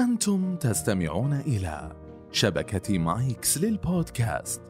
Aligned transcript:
أنتم 0.00 0.56
تستمعون 0.56 1.32
إلى 1.32 1.92
شبكة 2.32 2.98
مايكس 2.98 3.58
للبودكاست. 3.58 4.60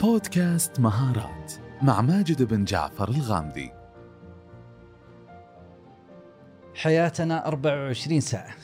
بودكاست 0.00 0.80
مهارات 0.80 1.52
مع 1.82 2.00
ماجد 2.00 2.42
بن 2.42 2.64
جعفر 2.64 3.08
الغامدي. 3.08 3.72
حياتنا 6.74 7.46
24 7.46 8.20
ساعة 8.20 8.54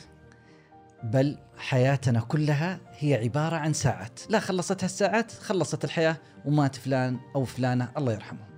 بل 1.03 1.37
حياتنا 1.57 2.19
كلها 2.19 2.79
هي 2.97 3.15
عبارة 3.15 3.55
عن 3.55 3.73
ساعات. 3.73 4.19
لا 4.29 4.39
خلصتها 4.39 4.85
الساعات 4.85 5.31
خلصت 5.31 5.83
الحياة 5.83 6.17
ومات 6.45 6.75
فلان 6.75 7.19
أو 7.35 7.45
فلانة 7.45 7.91
الله 7.97 8.13
يرحمهم 8.13 8.53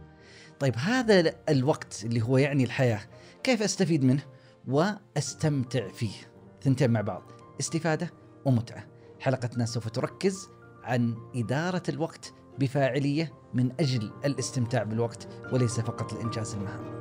طيب 0.60 0.78
هذا 0.78 1.34
الوقت 1.50 2.06
اللي 2.06 2.22
هو 2.22 2.38
يعني 2.38 2.64
الحياة 2.64 3.02
كيف 3.44 3.62
أستفيد 3.62 4.04
منه؟ 4.04 4.35
وأستمتع 4.68 5.88
فيه. 5.88 6.16
ثنتين 6.62 6.92
مع 6.92 7.02
بعض. 7.02 7.24
استفادة 7.60 8.12
ومتعة. 8.46 8.88
حلقتنا 9.20 9.66
سوف 9.66 9.90
تركز 9.90 10.50
عن 10.84 11.16
إدارة 11.36 11.84
الوقت 11.90 12.34
بفاعلية 12.60 13.34
من 13.54 13.72
أجل 13.80 14.12
الاستمتاع 14.26 14.84
بالوقت 14.84 15.28
وليس 15.54 15.80
فقط 15.80 16.14
لإنجاز 16.14 16.56
المهام. 16.56 16.96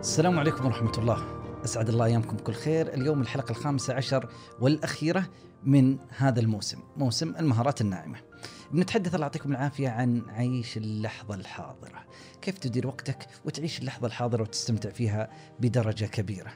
السلام 0.00 0.38
عليكم 0.38 0.66
ورحمة 0.66 0.92
الله. 0.98 1.24
أسعد 1.64 1.88
الله 1.88 2.04
أيامكم 2.04 2.36
بكل 2.36 2.52
خير. 2.52 2.94
اليوم 2.94 3.20
الحلقة 3.20 3.50
الخامسة 3.50 3.94
عشر 3.94 4.28
والأخيرة 4.60 5.26
من 5.64 5.98
هذا 6.16 6.40
الموسم 6.40 6.78
موسم 6.96 7.36
المهارات 7.36 7.80
الناعمة. 7.80 8.25
بنتحدث 8.72 9.14
الله 9.14 9.26
يعطيكم 9.26 9.50
العافية 9.52 9.88
عن 9.88 10.22
عيش 10.28 10.76
اللحظة 10.76 11.34
الحاضرة. 11.34 12.04
كيف 12.42 12.58
تدير 12.58 12.86
وقتك 12.86 13.26
وتعيش 13.44 13.78
اللحظة 13.78 14.06
الحاضرة 14.06 14.42
وتستمتع 14.42 14.90
فيها 14.90 15.30
بدرجة 15.60 16.04
كبيرة؟ 16.04 16.52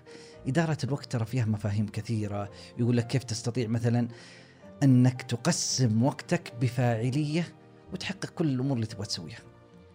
إدارة 0.48 0.78
الوقت 0.84 1.12
ترى 1.12 1.24
فيها 1.24 1.44
مفاهيم 1.44 1.86
كثيرة. 1.86 2.50
يقول 2.78 2.96
لك 2.96 3.06
كيف 3.06 3.24
تستطيع 3.24 3.68
مثلا 3.68 4.08
أنك 4.82 5.22
تقسم 5.22 6.02
وقتك 6.02 6.52
بفاعلية 6.60 7.54
وتحقق 7.92 8.30
كل 8.30 8.48
الأمور 8.48 8.76
اللي 8.76 8.86
تبغى 8.86 9.06
تسويها. 9.06 9.40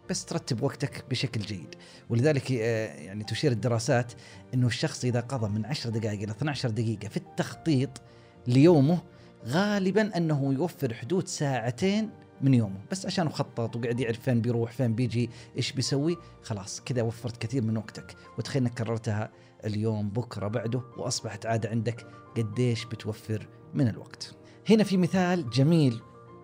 بس 0.10 0.26
ترتب 0.26 0.64
وقتك 0.64 1.06
بشكل 1.10 1.42
جيد. 1.42 1.76
ولذلك 2.10 2.52
آه، 2.52 2.96
يعني 2.96 3.24
تشير 3.24 3.52
الدراسات 3.52 4.14
إنه 4.54 4.68
الشخص 4.68 5.06
إذا 5.06 5.20
قضى 5.20 5.50
من 5.50 5.66
10 5.66 5.90
دقائق 5.90 6.22
إلى 6.22 6.32
12 6.32 6.70
دقيقة 6.70 7.08
في 7.08 7.18
التخطيط 7.18 8.02
ليومه 8.48 9.02
غالبا 9.48 10.18
أنه 10.18 10.54
يوفر 10.54 10.94
حدود 10.94 11.28
ساعتين 11.28 12.10
من 12.42 12.54
يومه 12.54 12.80
بس 12.92 13.06
عشان 13.06 13.30
خطط 13.30 13.76
وقاعد 13.76 14.00
يعرف 14.00 14.20
فين 14.20 14.42
بيروح 14.42 14.72
فين 14.72 14.96
بيجي 14.96 15.30
إيش 15.58 15.72
بيسوي 15.72 16.18
خلاص 16.44 16.82
كذا 16.82 17.02
وفرت 17.02 17.38
كثير 17.38 17.62
من 17.62 17.78
وقتك 17.78 18.16
وتخيل 18.38 18.62
إنك 18.62 18.74
كررتها 18.74 19.30
اليوم 19.66 20.10
بكرة 20.10 20.48
بعده 20.48 20.82
وأصبحت 20.98 21.46
عاده 21.46 21.70
عندك 21.70 22.08
قديش 22.38 22.86
بتوفر 22.86 23.48
من 23.74 23.88
الوقت 23.88 24.36
هنا 24.70 24.84
في 24.84 24.98
مثال 24.98 25.50
جميل 25.50 26.02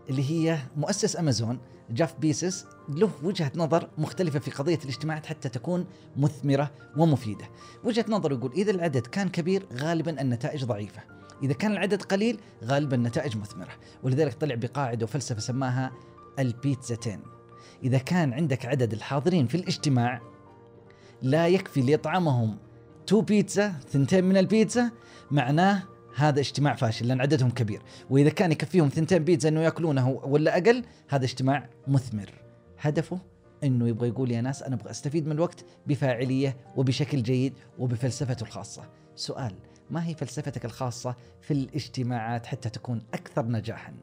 اللي 0.10 0.32
هي 0.32 0.58
مؤسس 0.78 1.18
أمازون 1.18 1.60
جاف 1.90 2.20
بيسس 2.20 2.66
له 2.90 3.10
وجهة 3.24 3.52
نظر 3.56 3.90
مختلفة 3.98 4.40
في 4.40 4.52
قضية 4.52 4.80
الاجتماعات 4.84 5.26
حتى 5.26 5.50
تكون 5.50 5.86
مثمرة 6.18 6.72
ومفيدة. 6.98 7.46
وجهة 7.84 8.06
نظر 8.10 8.32
يقول 8.32 8.52
إذا 8.52 8.72
العدد 8.72 9.08
كان 9.08 9.30
كبير 9.30 9.66
غالبا 9.74 10.22
النتائج 10.22 10.66
ضعيفة. 10.66 11.02
إذا 11.44 11.54
كان 11.54 11.72
العدد 11.72 12.02
قليل 12.02 12.40
غالبا 12.64 12.96
النتائج 12.96 13.38
مثمرة، 13.38 13.74
ولذلك 14.04 14.34
طلع 14.34 14.56
بقاعدة 14.56 15.04
وفلسفة 15.04 15.40
سماها 15.40 15.92
البيتزتين. 16.40 17.22
إذا 17.84 17.98
كان 17.98 18.34
عندك 18.34 18.66
عدد 18.66 18.94
الحاضرين 18.94 19.48
في 19.48 19.56
الاجتماع 19.56 20.22
لا 21.22 21.48
يكفي 21.48 21.82
ليطعمهم 21.82 22.58
تو 23.08 23.22
بيتزا 23.22 23.74
ثنتين 23.90 24.24
من 24.24 24.38
البيتزا 24.38 24.92
معناه 25.32 25.84
هذا 26.16 26.40
اجتماع 26.40 26.76
فاشل 26.76 27.08
لأن 27.08 27.22
عددهم 27.22 27.50
كبير. 27.50 27.82
وإذا 28.10 28.30
كان 28.30 28.52
يكفيهم 28.52 28.90
ثنتين 28.90 29.24
بيتزا 29.24 29.50
إنه 29.50 29.62
يأكلونه 29.62 30.10
ولا 30.10 30.58
أقل 30.58 30.84
هذا 31.08 31.26
اجتماع 31.26 31.70
مثمر. 31.88 32.30
هدفه 32.80 33.20
إنه 33.64 33.88
يبغى 33.88 34.08
يقول 34.08 34.32
يا 34.32 34.42
ناس 34.42 34.64
أنا 34.64 34.76
أبغى 34.76 34.92
أستفيد 34.92 35.26
من 35.26 35.32
الوقت 35.32 35.66
بفاعلية 35.88 36.58
وبشكل 36.76 37.24
جيد 37.24 37.54
وبفلسفته 37.80 38.44
الخاصة. 38.44 38.84
سؤال 39.16 39.54
ما 39.92 40.06
هي 40.06 40.16
فلسفتك 40.16 40.66
الخاصة 40.66 41.16
في 41.42 41.52
الاجتماعات 41.52 42.46
حتى 42.46 42.70
تكون 42.70 43.02
أكثر 43.14 43.46
نجاحا؟ 43.46 43.94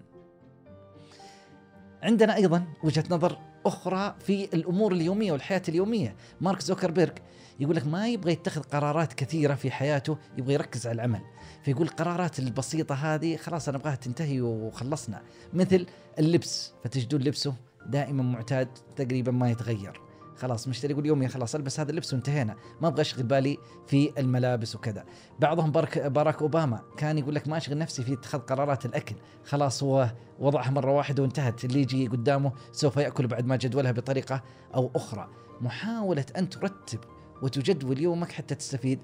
عندنا 2.03 2.37
أيضا 2.37 2.65
وجهة 2.85 3.05
نظر 3.11 3.39
أخرى 3.67 4.15
في 4.21 4.55
الأمور 4.55 4.93
اليومية 4.93 5.33
والحياة 5.33 5.63
اليومية. 5.69 6.17
مارك 6.41 6.61
زوكربيرج 6.61 7.19
يقول 7.61 7.77
لك 7.77 7.87
ما 7.87 8.09
يبغى 8.09 8.33
يتخذ 8.33 8.63
قرارات 8.63 9.13
كثيرة 9.13 9.55
في 9.55 9.71
حياته 9.71 10.19
يبغى 10.39 10.55
يركز 10.55 10.87
على 10.87 10.95
العمل. 10.95 11.21
فيقول 11.63 11.87
القرارات 11.87 12.39
البسيطة 12.39 12.95
هذه 12.95 13.37
خلاص 13.37 13.69
أنا 13.69 13.79
أبغاها 13.79 13.95
تنتهي 13.95 14.41
وخلصنا. 14.41 15.23
مثل 15.53 15.87
اللبس 16.19 16.73
فتجدون 16.85 17.21
لبسه 17.21 17.55
دائما 17.87 18.23
معتاد 18.23 18.69
تقريبا 18.97 19.33
ما 19.33 19.51
يتغير. 19.51 20.08
خلاص 20.39 20.69
مشتري 20.69 20.93
يقول 20.93 21.07
يومي 21.07 21.29
خلاص 21.29 21.55
ألبس 21.55 21.81
هذا 21.81 21.91
اللبس 21.91 22.13
وانتهينا. 22.13 22.57
ما 22.81 22.89
أبغى 22.89 23.01
أشغل 23.01 23.23
بالي 23.23 23.59
في 23.87 24.13
الملابس 24.19 24.77
وكذا. 24.77 25.05
بعضهم 25.39 25.73
باراك, 25.73 25.99
باراك 25.99 26.43
أوباما 26.43 26.81
كان 26.97 27.19
يقول 27.19 27.35
لك 27.35 27.49
ما 27.49 27.57
أشغل 27.57 27.79
نفسي 27.79 28.03
في 28.03 28.13
اتخاذ 28.13 28.41
قرارات 28.41 28.87
الأكل. 28.87 29.17
خلاص 29.45 29.83
هو 29.83 30.13
وضعها 30.39 30.71
مرة 30.71 30.93
واحدة 30.93 31.23
وانتهت. 31.23 31.65
اللي 31.65 31.81
يجي 31.81 32.07
قدامه 32.07 32.53
سوف 32.73 32.97
يأكل 32.97 33.27
بعد 33.27 33.47
ما 33.47 33.57
جدولها 33.57 33.93
بطريقة 33.93 34.43
أو 34.75 34.91
أخرى. 34.97 35.29
محاولة 35.61 36.27
أن 36.37 36.49
ترتب 36.49 36.99
وتجدول 37.43 38.01
يومك 38.01 38.33
حتى 38.33 38.55
تستفيد 38.55 38.99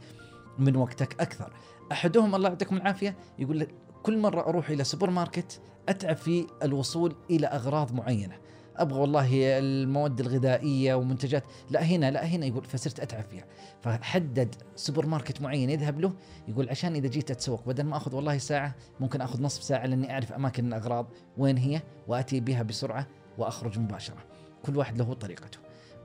من 0.58 0.76
وقتك 0.76 1.20
أكثر. 1.20 1.52
أحدهم 1.92 2.34
الله 2.34 2.48
يعطيكم 2.48 2.76
العافية 2.76 3.16
يقول 3.38 3.60
لك 3.60 3.74
كل 4.02 4.18
مرة 4.18 4.40
أروح 4.40 4.70
إلى 4.70 4.84
سوبر 4.84 5.10
ماركت 5.10 5.60
أتعب 5.88 6.16
في 6.16 6.46
الوصول 6.62 7.14
إلى 7.30 7.46
أغراض 7.46 7.92
معينة. 7.92 8.43
أبغى 8.76 9.00
والله 9.00 9.28
المواد 9.58 10.20
الغذائية 10.20 10.94
ومنتجات. 10.94 11.44
لا 11.70 11.82
هنا 11.82 12.10
لا 12.10 12.26
هنا 12.26 12.46
يقول 12.46 12.64
فصرت 12.64 13.00
أتعب 13.00 13.24
فيها. 13.24 13.44
فحدد 13.80 14.54
سوبر 14.76 15.06
ماركت 15.06 15.42
معين 15.42 15.70
يذهب 15.70 16.00
له 16.00 16.12
يقول 16.48 16.68
عشان 16.68 16.94
إذا 16.94 17.08
جيت 17.08 17.30
أتسوق 17.30 17.66
بدل 17.66 17.84
ما 17.84 17.96
أخذ 17.96 18.14
والله 18.14 18.38
ساعة 18.38 18.74
ممكن 19.00 19.20
أخذ 19.20 19.42
نصف 19.42 19.62
ساعة 19.62 19.86
لأني 19.86 20.12
أعرف 20.12 20.32
أماكن 20.32 20.66
الأغراض 20.66 21.06
وين 21.38 21.56
هي 21.56 21.82
وأتي 22.08 22.40
بها 22.40 22.62
بسرعة 22.62 23.06
وأخرج 23.38 23.78
مباشرة. 23.78 24.24
كل 24.62 24.76
واحد 24.76 24.98
له 24.98 25.14
طريقته. 25.14 25.58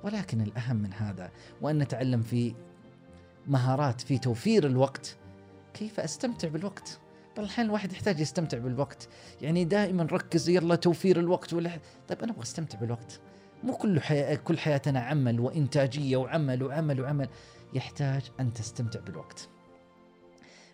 ولكن 0.03 0.41
الأهم 0.41 0.75
من 0.75 0.93
هذا 0.93 1.31
وأن 1.61 1.77
نتعلم 1.79 2.21
في 2.21 2.53
مهارات 3.47 4.01
في 4.01 4.17
توفير 4.17 4.65
الوقت 4.65 5.17
كيف 5.73 5.99
أستمتع 5.99 6.47
بالوقت؟ 6.47 6.99
بعض 7.39 7.47
الأحيان 7.47 7.67
الواحد 7.67 7.91
يحتاج 7.91 8.19
يستمتع 8.19 8.57
بالوقت. 8.57 9.09
يعني 9.41 9.65
دائما 9.65 10.03
ركز 10.03 10.49
يلا 10.49 10.75
توفير 10.75 11.19
الوقت 11.19 11.53
ولا 11.53 11.79
طيب 12.07 12.21
أنا 12.21 12.31
أبغى 12.31 12.43
أستمتع 12.43 12.79
بالوقت. 12.79 13.19
مو 13.63 13.73
كل 13.73 13.99
حياة 13.99 14.35
كل 14.35 14.57
حياتنا 14.57 14.99
عمل 14.99 15.39
وإنتاجية 15.39 16.17
وعمل 16.17 16.63
وعمل 16.63 17.01
وعمل. 17.01 17.29
يحتاج 17.73 18.21
أن 18.39 18.53
تستمتع 18.53 18.99
بالوقت. 18.99 19.49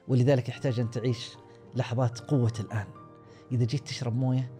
ولذلك 0.08 0.50
يحتاج 0.50 0.80
أن 0.80 0.92
تعيش 0.92 1.30
لحظات 1.76 2.20
قوة 2.20 2.54
الآن. 2.60 2.88
إذا 3.52 3.66
جيت 3.66 3.88
تشرب 3.88 4.16
موية 4.16 4.52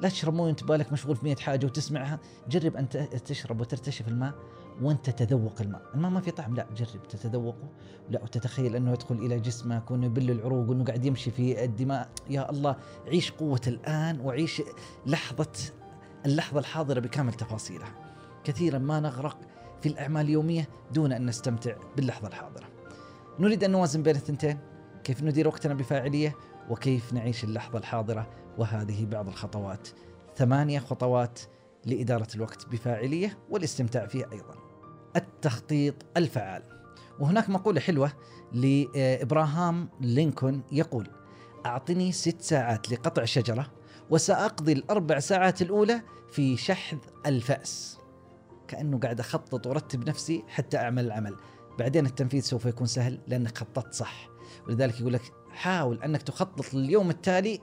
لا 0.00 0.08
تشرب 0.08 0.34
مويه 0.34 0.46
وانت 0.46 0.64
بالك 0.64 0.92
مشغول 0.92 1.16
في 1.16 1.24
100 1.24 1.36
حاجة 1.36 1.66
وتسمعها 1.66 2.18
جرب 2.48 2.76
أن 2.76 2.88
تشرب 3.24 3.60
وترتشف 3.60 4.08
الماء 4.08 4.34
وانت 4.82 5.10
تتذوق 5.10 5.60
الماء. 5.60 5.82
الماء 5.94 6.10
ما 6.10 6.20
في 6.20 6.30
طعم 6.30 6.54
لا 6.54 6.66
جرب 6.76 7.08
تتذوقه 7.08 7.68
لا 8.10 8.22
وتتخيل 8.22 8.76
أنه 8.76 8.92
يدخل 8.92 9.14
إلى 9.14 9.40
جسمك 9.40 9.90
وأنه 9.90 10.06
يبل 10.06 10.30
العروق 10.30 10.68
وأنه 10.68 10.84
قاعد 10.84 11.04
يمشي 11.04 11.30
في 11.30 11.64
الدماء. 11.64 12.08
يا 12.30 12.50
الله 12.50 12.76
عيش 13.06 13.30
قوة 13.30 13.60
الآن 13.66 14.20
وعيش 14.20 14.62
لحظة 15.06 15.52
اللحظة 16.26 16.58
الحاضرة 16.60 17.00
بكامل 17.00 17.32
تفاصيلها. 17.32 17.94
كثيرا 18.44 18.78
ما 18.78 19.00
نغرق 19.00 19.38
في 19.82 19.88
الأعمال 19.88 20.24
اليومية 20.24 20.68
دون 20.92 21.12
أن 21.12 21.26
نستمتع 21.26 21.76
باللحظة 21.96 22.28
الحاضرة. 22.28 22.66
نريد 23.38 23.64
أن 23.64 23.70
نوازن 23.70 24.02
بين 24.02 24.16
الثنتين 24.16 24.58
كيف 25.04 25.22
ندير 25.22 25.48
وقتنا 25.48 25.74
بفاعلية 25.74 26.36
وكيف 26.70 27.12
نعيش 27.12 27.44
اللحظة 27.44 27.78
الحاضرة 27.78 28.26
وهذه 28.58 29.04
بعض 29.06 29.28
الخطوات 29.28 29.88
ثمانية 30.36 30.78
خطوات 30.78 31.40
لإدارة 31.84 32.28
الوقت 32.34 32.66
بفاعلية 32.68 33.38
والاستمتاع 33.50 34.06
فيه 34.06 34.28
أيضا. 34.32 34.54
التخطيط 35.16 35.94
الفعال. 36.16 36.62
وهناك 37.20 37.50
مقولة 37.50 37.80
حلوة 37.80 38.12
لإبراهام 38.52 39.88
لينكولن 40.00 40.62
يقول: 40.72 41.08
أعطني 41.66 42.12
ست 42.12 42.42
ساعات 42.42 42.90
لقطع 42.92 43.24
شجرة 43.24 43.72
وسأقضي 44.10 44.72
الأربع 44.72 45.18
ساعات 45.18 45.62
الأولى 45.62 46.02
في 46.32 46.56
شحذ 46.56 46.98
الفأس. 47.26 47.98
كأنه 48.68 48.98
قاعد 48.98 49.20
أخطط 49.20 49.66
وأرتب 49.66 50.08
نفسي 50.08 50.44
حتى 50.48 50.76
أعمل 50.76 51.06
العمل. 51.06 51.36
بعدين 51.78 52.06
التنفيذ 52.06 52.42
سوف 52.42 52.64
يكون 52.64 52.86
سهل 52.86 53.20
لأنك 53.26 53.58
خططت 53.58 53.94
صح. 53.94 54.28
ولذلك 54.66 55.00
يقول 55.00 55.12
لك 55.12 55.32
حاول 55.50 56.02
أنك 56.02 56.22
تخطط 56.22 56.74
لليوم 56.74 57.10
التالي 57.10 57.60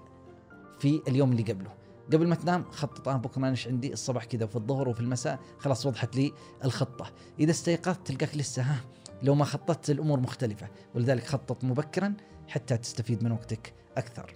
في 0.82 1.02
اليوم 1.08 1.32
اللي 1.32 1.44
قبله. 1.44 1.72
قبل 2.14 2.28
ما 2.28 2.36
تنام 2.36 2.66
خطط 2.72 3.08
آه 3.08 3.18
بكرة 3.18 3.38
أنا 3.38 3.50
إيش 3.50 3.68
عندي 3.68 3.94
الصباح 3.94 4.26
كذا 4.26 4.46
وفي 4.46 4.56
الظهر 4.56 4.90
وفي 4.90 5.00
المساء. 5.00 5.40
خلاص 5.58 5.86
وضحت 5.86 6.16
لي 6.16 6.32
الخطة. 6.66 7.12
إذا 7.40 7.52
استيقظت 7.52 8.08
تلقاك 8.08 8.38
لسه 8.38 8.62
ها؟ 8.62 8.82
لو 9.24 9.36
ما 9.36 9.46
خططت 9.46 9.90
الأمور 9.90 10.20
مختلفة. 10.20 10.68
ولذلك 10.96 11.24
خطط 11.24 11.64
مبكرا 11.64 12.14
حتى 12.48 12.78
تستفيد 12.78 13.24
من 13.24 13.32
وقتك 13.32 13.74
أكثر. 13.98 14.36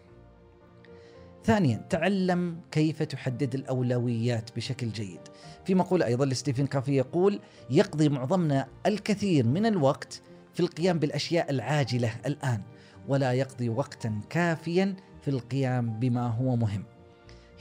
ثانيا 1.44 1.86
تعلم 1.90 2.62
كيف 2.72 3.04
تحدد 3.04 3.56
الأولويات 3.56 4.56
بشكل 4.56 4.90
جيد. 4.90 5.22
في 5.66 5.76
مقولة 5.76 6.06
أيضا 6.06 6.26
لستيفن 6.26 6.68
كافي 6.68 6.96
يقول 6.96 7.40
يقضي 7.70 8.10
معظمنا 8.10 8.68
الكثير 8.86 9.48
من 9.48 9.66
الوقت 9.66 10.22
في 10.54 10.60
القيام 10.60 11.00
بالأشياء 11.00 11.50
العاجلة 11.50 12.12
الآن 12.26 12.62
ولا 13.08 13.34
يقضي 13.34 13.70
وقتا 13.70 14.22
كافيا 14.30 14.96
في 15.26 15.32
القيام 15.32 16.00
بما 16.00 16.28
هو 16.28 16.56
مهم. 16.56 16.84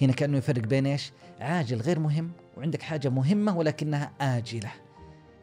هنا 0.02 0.12
كأنه 0.12 0.38
يفرق 0.38 0.62
بين 0.62 0.86
إيش؟ 0.86 1.12
عاجل 1.40 1.80
غير 1.80 1.98
مهم 1.98 2.30
وعندك 2.56 2.82
حاجة 2.82 3.08
مهمة 3.08 3.58
ولكنها 3.58 4.12
آجلة. 4.20 4.72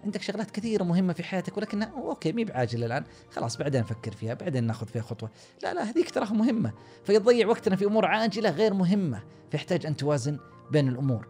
عندك 0.04 0.22
شغلات 0.22 0.52
كثيرة 0.52 0.84
مهمة 0.84 1.14
في 1.14 1.24
حياتك 1.24 1.58
ولكنها 1.58 1.92
okay 1.98 2.32
مي 2.32 2.46
بعاجلة 2.46 2.86
الآن. 2.86 3.04
خلاص 3.32 3.58
بعدين 3.58 3.82
نفكر 3.82 4.12
فيها 4.12 4.34
بعدين 4.34 4.64
ناخذ 4.64 4.88
فيها 4.88 5.02
خطوة. 5.02 5.30
لا 5.64 5.74
لا 5.74 5.90
هذيك 5.90 6.12
تراها 6.12 6.34
مهمة. 6.34 6.74
فيضيع 7.04 7.48
وقتنا 7.48 7.76
في 7.76 7.86
أمور 7.86 8.06
عاجلة 8.06 8.50
غير 8.50 8.74
مهمة. 8.74 9.24
فيحتاج 9.52 9.86
أن 9.86 9.98
توازن 9.98 10.40
بين 10.72 10.88
الأمور. 10.88 11.28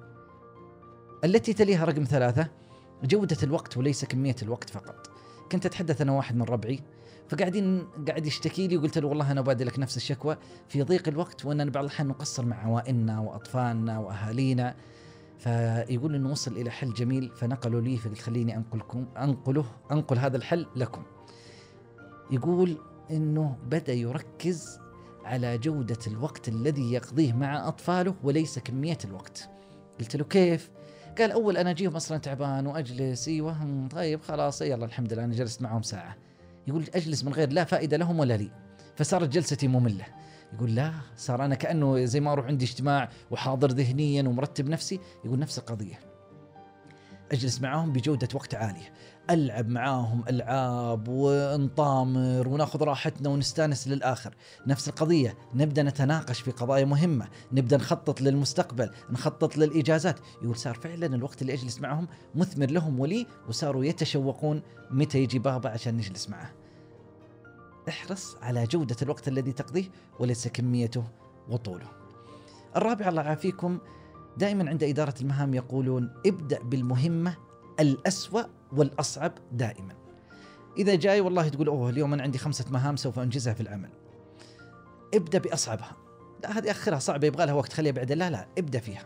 التي 1.24 1.54
تليها 1.54 1.86
رقم 1.86 2.04
ثلاثة 2.04 2.48
جودة 3.04 3.38
الوقت 3.44 3.78
وليس 3.78 4.06
كمية 4.06 4.36
الوقت 4.42 4.70
فقط. 4.70 5.10
كنت 5.52 5.66
أتحدث 5.66 6.02
أنا 6.02 6.12
واحد 6.12 6.36
من 6.36 6.44
ربعي. 6.44 6.80
فقاعدين 7.30 7.88
قاعد 8.08 8.26
يشتكي 8.26 8.68
لي 8.68 8.78
وقلت 8.78 8.98
له 8.98 9.08
والله 9.08 9.32
أنا 9.32 9.42
بادي 9.42 9.64
لك 9.64 9.80
نفس 9.80 9.98
الشكوى 9.98 10.38
في 10.68 10.82
ضيق 10.82 11.08
الوقت 11.08 11.46
واننا 11.46 11.72
بعض 11.72 11.84
الأحيان 11.84 12.08
نقصر 12.08 12.46
مع 12.46 12.66
عوائلنا 12.66 13.20
وأطفالنا 13.20 14.00
وأهالينا 14.00 14.76
فيقول 15.38 16.16
إنه 16.16 16.32
وصل 16.32 16.52
إلى 16.52 16.72
حل 16.72 16.94
جميل 16.94 17.32
فنقلوا 17.36 17.82
لي 17.82 17.98
فقلت 17.98 18.20
خليني 18.22 18.58
أنقلكم 18.58 19.06
أنقله 19.18 19.66
أنقل 19.92 20.18
هذا 20.18 20.38
الحل 20.38 20.68
لكم. 20.76 21.04
يقول 22.32 22.78
إنه 23.12 23.58
بدأ 23.70 23.94
يركز 23.94 24.80
على 25.26 25.58
جودة 25.58 26.00
الوقت 26.08 26.48
الذي 26.48 26.94
يقضيه 26.94 27.34
مع 27.34 27.68
أطفاله 27.68 28.16
وليس 28.24 28.60
كمية 28.60 28.98
الوقت. 29.06 29.50
قلت 30.00 30.16
له 30.16 30.24
كيف؟ 30.24 30.70
قال 31.18 31.32
أول 31.32 31.58
أنا 31.58 31.70
أجيهم 31.72 31.96
أصلا 31.96 32.18
تعبان 32.18 32.68
وأجلس 32.68 33.28
إيوه 33.28 33.88
طيب 33.92 34.22
خلاص 34.22 34.62
يلا 34.62 34.86
الحمد 34.86 35.14
لله 35.14 35.24
أنا 35.24 35.34
جلست 35.34 35.62
معهم 35.62 35.82
ساعة. 35.82 36.16
يقول 36.68 36.86
أجلس 36.96 37.24
من 37.24 37.34
غير 37.34 37.52
لا 37.52 37.64
فائدة 37.64 37.98
لهم 37.98 38.20
ولا 38.20 38.38
لي. 38.38 38.52
فصارت 38.96 39.30
جلستي 39.30 39.68
مملة. 39.68 40.06
يقول 40.54 40.76
لا 40.76 40.94
صار 41.18 41.46
أنا 41.46 41.56
كأنه 41.56 42.06
زي 42.06 42.20
ما 42.20 42.32
أروح 42.32 42.46
عندي 42.46 42.66
اجتماع 42.66 43.10
وحاضر 43.32 43.72
ذهنيا 43.72 44.24
ومرتب 44.24 44.70
نفسي 44.70 45.00
يقول 45.26 45.40
نفس 45.40 45.58
القضية 45.58 46.00
أجلس 47.32 47.62
معاهم 47.62 47.94
بجودة 47.94 48.28
وقت 48.34 48.56
عالية 48.56 48.94
ألعب 49.32 49.70
معاهم 49.70 50.24
ألعاب 50.30 51.06
ونطامر 51.08 52.48
وناخذ 52.48 52.84
راحتنا 52.84 53.30
ونستانس 53.30 53.88
للآخر. 53.88 54.36
نفس 54.68 54.90
القضية 54.90 55.38
نبدأ 55.54 55.84
نتناقش 55.84 56.42
في 56.42 56.52
قضايا 56.52 56.86
مهمة. 56.86 57.28
نبدأ 57.52 57.78
نخطط 57.78 58.22
للمستقبل 58.22 58.92
نخطط 59.10 59.58
للإجازات. 59.58 60.20
يقول 60.42 60.56
صار 60.56 60.74
فعلا 60.74 61.16
الوقت 61.16 61.42
اللي 61.42 61.54
أجلس 61.54 61.82
معهم 61.82 62.08
مثمر 62.36 62.72
لهم 62.72 63.00
ولي 63.00 63.28
وصاروا 63.50 63.86
يتشوقون 63.86 64.62
متى 64.90 65.20
يجي 65.24 65.40
بابا 65.40 65.70
عشان 65.70 65.98
نجلس 65.98 66.30
معه. 66.30 66.52
احرص 67.90 68.36
على 68.42 68.64
جودة 68.64 68.96
الوقت 69.02 69.28
الذي 69.28 69.52
تقضيه 69.52 69.86
وليس 70.20 70.48
كميته 70.48 71.04
وطوله. 71.50 71.88
الرابع 72.76 73.10
الله 73.10 73.22
يعافيكم. 73.22 73.80
دائما 74.38 74.70
عند 74.70 74.84
إدارة 74.84 75.16
المهام 75.22 75.54
يقولون 75.54 76.14
ابدأ 76.26 76.64
بالمهمة 76.64 77.38
الأسوأ 77.80 78.42
والأصعب 78.74 79.32
دائما. 79.52 79.94
إذا 80.78 80.96
جاي 80.96 81.22
والله 81.22 81.48
تقول 81.48 81.68
أوه 81.68 81.90
اليوم 81.90 82.14
أنا 82.14 82.24
عندي 82.24 82.38
خمسة 82.38 82.66
مهام 82.70 82.96
سوف 82.96 83.20
أنجزها 83.20 83.54
في 83.54 83.62
العمل. 83.62 83.90
ابدأ 85.14 85.40
بأصعبها. 85.40 85.98
لا 86.44 86.58
هذه 86.58 86.72
أخرها 86.72 87.00
صعبة 87.00 87.28
يبغى 87.28 87.46
لها 87.46 87.54
وقت 87.54 87.74
خليها 87.74 87.92
بعدين. 87.92 88.18
لا 88.18 88.30
لا 88.30 88.48
ابدأ 88.58 88.80
فيها. 88.80 89.06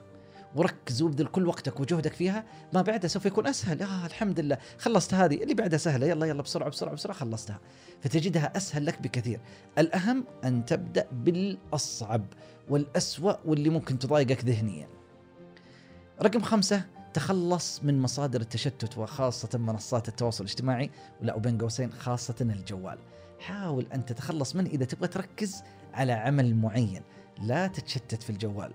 وركز 0.55 1.01
وابذل 1.01 1.25
كل 1.25 1.47
وقتك 1.47 1.79
وجهدك 1.79 2.13
فيها. 2.13 2.43
ما 2.73 2.81
بعدها 2.81 3.07
سوف 3.07 3.25
يكون 3.25 3.47
أسهل. 3.47 3.81
آه 3.81 4.05
الحمد 4.05 4.39
لله. 4.39 4.57
خلصت 4.77 5.13
هذه. 5.13 5.43
اللي 5.43 5.53
بعدها 5.53 5.77
سهلة. 5.77 6.07
يلا 6.07 6.25
يلا 6.25 6.41
بسرعة 6.41 6.69
بسرعة 6.69 6.93
بسرعة 6.93 7.17
خلصتها. 7.17 7.59
فتجدها 8.01 8.57
أسهل 8.57 8.85
لك 8.85 9.01
بكثير. 9.01 9.39
الأهم 9.77 10.23
أن 10.43 10.65
تبدأ 10.65 11.07
بالأصعب 11.11 12.25
والأسوأ 12.69 13.33
واللي 13.45 13.69
ممكن 13.69 13.99
تضايقك 13.99 14.45
ذهنيا. 14.45 14.87
رقم 16.21 16.41
خمسة 16.41 16.85
تخلص 17.15 17.83
من 17.83 18.01
مصادر 18.01 18.41
التشتت 18.41 18.97
وخاصة 18.97 19.57
منصات 19.57 20.07
التواصل 20.07 20.43
الاجتماعي 20.43 20.91
ولا 21.21 21.35
وبين 21.35 21.57
قوسين 21.57 21.91
خاصة 21.91 22.35
الجوال. 22.41 22.97
حاول 23.39 23.87
أن 23.93 24.05
تتخلص 24.05 24.55
منه 24.55 24.69
إذا 24.69 24.85
تبغى 24.85 25.07
تركز 25.07 25.63
على 25.93 26.11
عمل 26.11 26.55
معين. 26.55 27.01
لا 27.41 27.67
تتشتت 27.67 28.23
في 28.23 28.29
الجوال. 28.29 28.71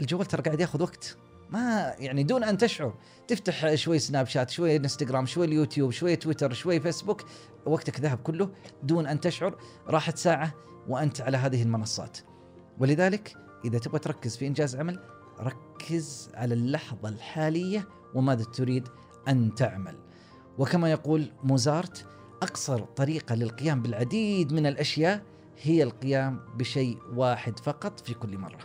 الجوال 0.00 0.26
ترى 0.26 0.42
قاعد 0.42 0.60
ياخذ 0.60 0.82
وقت. 0.82 1.16
ما 1.50 1.94
يعني 1.98 2.22
دون 2.22 2.44
أن 2.44 2.58
تشعر. 2.58 2.94
تفتح 3.28 3.74
شوي 3.74 3.98
سناب 3.98 4.26
شات 4.26 4.50
شوي 4.50 4.76
إنستغرام 4.76 5.26
شوي 5.26 5.46
اليوتيوب 5.46 5.90
شوي 5.90 6.16
تويتر 6.16 6.52
شوي 6.52 6.80
فيسبوك 6.80 7.24
وقتك 7.66 8.00
ذهب 8.00 8.18
كله 8.18 8.50
دون 8.82 9.06
أن 9.06 9.20
تشعر. 9.20 9.58
راحت 9.88 10.18
ساعة 10.18 10.54
وأنت 10.88 11.20
على 11.20 11.36
هذه 11.36 11.62
المنصات. 11.62 12.18
ولذلك 12.78 13.36
إذا 13.64 13.78
تبغى 13.78 13.98
تركز 13.98 14.36
في 14.36 14.46
إنجاز 14.46 14.76
عمل 14.76 14.98
ركز 15.40 16.30
على 16.34 16.54
اللحظة 16.54 17.08
الحالية 17.08 17.88
وماذا 18.14 18.44
تريد 18.44 18.88
أن 19.28 19.54
تعمل. 19.54 19.98
وكما 20.58 20.90
يقول 20.90 21.32
موزارت 21.44 22.06
أقصر 22.42 22.80
طريقة 22.80 23.34
للقيام 23.34 23.82
بالعديد 23.82 24.52
من 24.52 24.66
الأشياء 24.66 25.22
هي 25.62 25.82
القيام 25.82 26.40
بشيء 26.54 26.98
واحد 27.14 27.58
فقط 27.58 28.00
في 28.00 28.14
كل 28.14 28.38
مرة. 28.38 28.58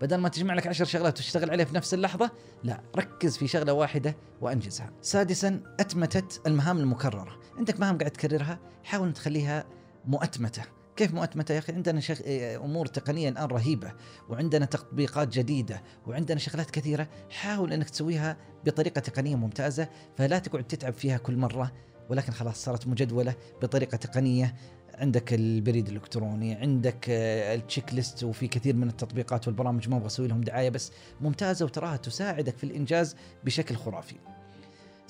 بدل 0.00 0.16
ما 0.16 0.28
تجمع 0.28 0.54
لك 0.54 0.66
عشر 0.66 0.84
شغلات 0.84 1.18
وتشتغل 1.18 1.50
عليها 1.50 1.66
في 1.66 1.74
نفس 1.74 1.94
اللحظة 1.94 2.30
لا 2.64 2.80
ركز 2.96 3.36
في 3.36 3.46
شغلة 3.46 3.72
واحدة 3.72 4.16
وأنجزها. 4.40 4.90
سادسا 5.02 5.60
أتمتة 5.80 6.40
المهام 6.46 6.78
المكررة. 6.78 7.38
عندك 7.58 7.80
مهام 7.80 7.98
قاعد 7.98 8.10
تكررها 8.10 8.58
حاول 8.84 9.12
تخليها 9.12 9.64
مؤتمتة. 10.04 10.62
كيف 11.00 11.14
مؤتمتة 11.14 11.52
يا 11.52 11.58
أخي؟ 11.58 11.72
عندنا 11.72 12.00
شغ... 12.00 12.16
أمور 12.64 12.86
تقنية 12.86 13.28
الآن 13.28 13.44
رهيبة 13.44 13.92
وعندنا 14.28 14.64
تطبيقات 14.64 15.28
جديدة 15.28 15.82
وعندنا 16.06 16.38
شغلات 16.38 16.70
كثيرة. 16.70 17.08
حاول 17.30 17.72
أنك 17.72 17.90
تسويها 17.90 18.36
بطريقة 18.64 18.98
تقنية 18.98 19.36
ممتازة 19.36 19.88
فلا 20.16 20.38
تقعد 20.38 20.64
تتعب 20.64 20.92
فيها 20.92 21.18
كل 21.18 21.36
مرة 21.36 21.72
ولكن 22.10 22.32
خلاص 22.32 22.64
صارت 22.64 22.86
مجدولة 22.86 23.34
بطريقة 23.62 23.96
تقنية. 23.96 24.54
عندك 24.94 25.34
البريد 25.34 25.88
الإلكتروني 25.88 26.54
عندك 26.54 27.06
آه، 27.10 27.54
التشيك 27.54 27.94
ليست 27.94 28.24
وفي 28.24 28.48
كثير 28.48 28.76
من 28.76 28.88
التطبيقات 28.88 29.46
والبرامج 29.46 29.88
ما 29.88 29.96
أبغى 29.96 30.06
أسوي 30.06 30.28
لهم 30.28 30.40
دعاية 30.40 30.70
بس 30.70 30.92
ممتازة 31.20 31.64
وتراها 31.64 31.96
تساعدك 31.96 32.56
في 32.56 32.64
الإنجاز 32.64 33.16
بشكل 33.44 33.76
خرافي. 33.76 34.16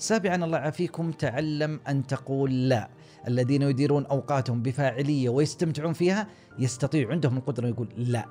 سابعا 0.01 0.35
الله 0.35 0.57
يعافيكم. 0.57 1.11
تعلم 1.11 1.79
أن 1.87 2.07
تقول 2.07 2.69
لا. 2.69 2.89
الذين 3.27 3.61
يديرون 3.61 4.05
أوقاتهم 4.05 4.61
بفاعلية 4.61 5.29
ويستمتعون 5.29 5.93
فيها 5.93 6.27
يستطيع 6.59 7.09
عندهم 7.09 7.37
القدرة 7.37 7.67
يقول 7.67 7.87
لا. 7.97 8.25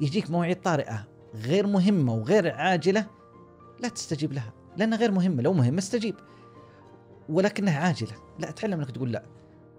يجيك 0.00 0.30
مواعيد 0.30 0.60
طارئة 0.60 1.06
غير 1.34 1.66
مهمة 1.66 2.14
وغير 2.14 2.54
عاجلة 2.54 3.06
لا 3.80 3.88
تستجيب 3.88 4.32
لها. 4.32 4.52
لأنها 4.76 4.98
غير 4.98 5.10
مهمة 5.10 5.42
لو 5.42 5.52
مهمة 5.52 5.78
استجيب. 5.78 6.14
ولكنها 7.28 7.78
عاجلة. 7.78 8.12
لا 8.38 8.50
تعلم 8.50 8.80
أنك 8.80 8.90
تقول 8.90 9.12
لا. 9.12 9.22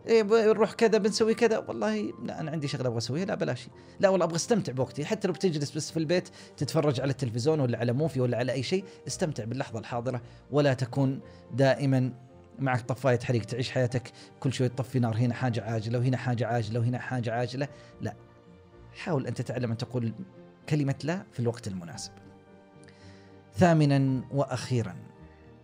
إيه 0.08 0.24
بنروح 0.24 0.74
كذا 0.74 0.98
بنسوي 0.98 1.34
كذا. 1.34 1.58
والله 1.58 2.14
لا 2.24 2.40
أنا 2.40 2.52
عندي 2.52 2.68
شغلة 2.68 2.88
أبغى 2.88 2.98
أسويها 2.98 3.26
لا 3.26 3.36
بلاش. 3.36 3.68
لا 4.00 4.10
والله 4.10 4.26
أبغى 4.26 4.36
أستمتع 4.36 4.74
بوقتي. 4.74 5.06
حتى 5.06 5.28
لو 5.28 5.34
بتجلس 5.34 5.72
بس 5.72 5.92
في 5.92 5.98
البيت 5.98 6.30
تتفرج 6.58 7.02
على 7.02 7.12
التلفزيون 7.12 7.60
ولا 7.60 7.78
على 7.78 7.94
موفي 7.94 8.22
ولا 8.22 8.38
على 8.38 8.52
أي 8.52 8.64
شيء 8.64 8.84
استمتع 9.08 9.44
باللحظة 9.44 9.80
الحاضرة. 9.80 10.22
ولا 10.52 10.74
تكون 10.74 11.20
دائما 11.54 12.14
معك 12.60 12.82
طفاية 12.82 13.20
حريق 13.20 13.46
تعيش 13.46 13.72
حياتك. 13.72 14.12
كل 14.40 14.54
شوي 14.54 14.70
تطفي 14.70 15.00
نار 15.00 15.18
هنا 15.18 15.34
حاجة 15.34 15.64
عاجلة 15.64 16.00
وهنا 16.00 16.18
حاجة 16.18 16.48
عاجلة 16.48 16.80
وهنا 16.80 17.00
حاجة 17.00 17.34
عاجلة. 17.34 17.68
لا 18.02 18.16
حاول 18.94 19.28
أن 19.28 19.34
تتعلم 19.34 19.72
أن 19.72 19.78
تقول 19.78 20.14
كلمة 20.70 20.96
لا 21.04 21.24
في 21.32 21.40
الوقت 21.40 21.68
المناسب. 21.68 22.12
ثامنا 23.58 24.22
وأخيرا 24.32 24.96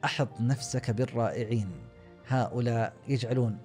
أحط 0.05 0.41
نفسك 0.41 0.91
بالرائعين. 0.91 1.71
هؤلاء 2.27 2.93
يجعلون 3.07 3.57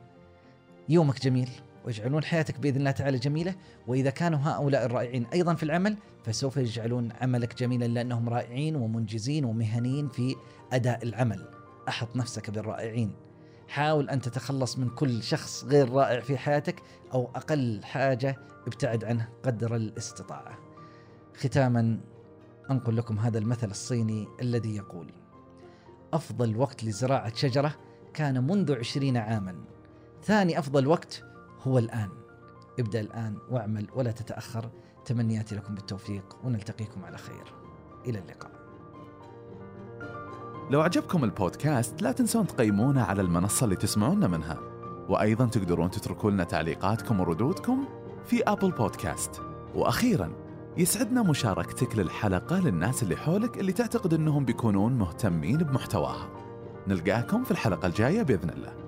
يومك 0.88 1.22
جميل 1.22 1.50
ويجعلون 1.84 2.24
حياتك 2.24 2.58
بإذن 2.58 2.76
الله 2.76 2.90
تعالى 2.90 3.18
جميلة. 3.18 3.54
وإذا 3.86 4.10
كانوا 4.10 4.38
هؤلاء 4.42 4.86
الرائعين 4.86 5.26
أيضا 5.32 5.54
في 5.54 5.62
العمل 5.62 5.96
فسوف 6.24 6.56
يجعلون 6.56 7.12
عملك 7.20 7.58
جميلا 7.58 7.84
لأنهم 7.84 8.28
رائعين 8.28 8.76
ومنجزين 8.76 9.44
ومهنيين 9.44 10.08
في 10.08 10.36
أداء 10.72 11.02
العمل. 11.02 11.48
أحط 11.88 12.16
نفسك 12.16 12.50
بالرائعين. 12.50 13.12
حاول 13.68 14.10
أن 14.10 14.20
تتخلص 14.20 14.78
من 14.78 14.88
كل 14.88 15.22
شخص 15.22 15.64
غير 15.64 15.90
رائع 15.90 16.20
في 16.20 16.38
حياتك 16.38 16.82
أو 17.14 17.30
أقل 17.34 17.80
حاجة 17.84 18.36
ابتعد 18.66 19.04
عنه 19.04 19.28
قدر 19.42 19.76
الاستطاعة. 19.76 20.58
ختاما 21.36 22.00
أنقل 22.70 22.96
لكم 22.96 23.18
هذا 23.18 23.38
المثل 23.38 23.70
الصيني 23.70 24.26
الذي 24.42 24.76
يقول 24.76 25.12
أفضل 26.12 26.56
وقت 26.56 26.84
لزراعة 26.84 27.34
شجرة 27.34 27.74
كان 28.14 28.46
منذ 28.46 28.78
عشرين 28.78 29.16
عاما. 29.16 29.75
ثاني 30.26 30.58
أفضل 30.58 30.86
وقت 30.86 31.24
هو 31.62 31.78
الآن. 31.78 32.08
ابدأ 32.78 33.00
الآن 33.00 33.38
واعمل 33.50 33.86
ولا 33.94 34.10
تتأخر. 34.10 34.70
تمنياتي 35.04 35.54
لكم 35.54 35.74
بالتوفيق 35.74 36.36
ونلتقيكم 36.44 37.04
على 37.04 37.18
خير. 37.18 37.54
إلى 38.06 38.18
اللقاء. 38.18 38.50
لو 40.70 40.80
عجبكم 40.80 41.24
البودكاست 41.24 42.02
لا 42.02 42.12
تنسون 42.12 42.46
تقيمونا 42.46 43.02
على 43.02 43.22
المنصة 43.22 43.64
اللي 43.64 43.76
تسمعونا 43.76 44.28
منها. 44.28 44.58
وأيضا 45.08 45.46
تقدرون 45.46 45.90
تتركوا 45.90 46.30
لنا 46.30 46.44
تعليقاتكم 46.44 47.20
وردودكم 47.20 47.84
في 48.24 48.42
أبل 48.42 48.70
بودكاست. 48.70 49.42
وأخيرا 49.74 50.32
يسعدنا 50.76 51.22
مشاركتك 51.22 51.96
للحلقة 51.96 52.58
للناس 52.58 53.02
اللي 53.02 53.16
حولك 53.16 53.58
اللي 53.58 53.72
تعتقد 53.72 54.14
أنهم 54.14 54.44
بيكونون 54.44 54.92
مهتمين 54.92 55.58
بمحتواها. 55.58 56.28
نلقاكم 56.88 57.44
في 57.44 57.50
الحلقة 57.50 57.86
الجاية 57.86 58.22
بإذن 58.22 58.50
الله. 58.50 58.85